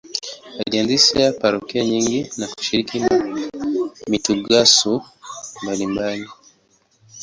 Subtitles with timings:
[0.65, 3.01] Alianzisha parokia nyingi na kushiriki
[4.09, 5.03] mitaguso
[5.63, 6.27] mbalimbali.